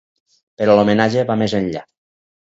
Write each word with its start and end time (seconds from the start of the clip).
Però 0.61 0.77
l'homenatge 0.77 1.25
va 1.31 1.35
més 1.41 1.55
enllà. 1.59 1.83